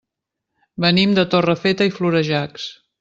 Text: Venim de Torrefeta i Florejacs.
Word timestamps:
Venim 0.85 1.13
de 1.19 1.25
Torrefeta 1.35 1.89
i 1.91 1.93
Florejacs. 1.99 2.67